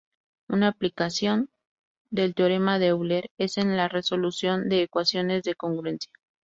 [0.49, 1.51] Una aplicación
[2.09, 6.09] del teorema de Euler es en la resolución de ecuaciones de congruencia.